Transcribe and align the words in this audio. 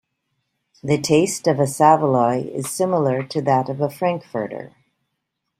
The 0.81 0.99
taste 0.99 1.45
of 1.45 1.59
a 1.59 1.67
saveloy 1.67 2.51
is 2.55 2.71
similar 2.71 3.21
to 3.21 3.39
that 3.43 3.69
of 3.69 3.81
a 3.81 3.89
frankfurter. 3.91 4.73